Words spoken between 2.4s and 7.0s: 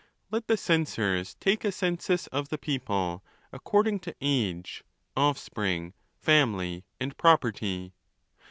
the 'people, according to: age, offspring, family,